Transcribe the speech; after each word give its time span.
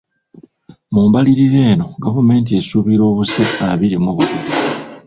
Mu 0.93 1.01
mbalirira 1.07 1.57
eno, 1.71 1.85
gavumenti 2.03 2.49
esuubira 2.59 3.03
obuse 3.11 3.41
abiri 3.71 3.97
mu 4.03 4.11
bubiri. 4.17 4.47